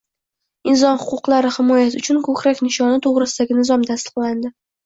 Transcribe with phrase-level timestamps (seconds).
[0.71, 4.53] “Inson huquqlari himoyasi uchun” ko‘krak nishoni to‘g‘risidagi nizom tasdiqlandi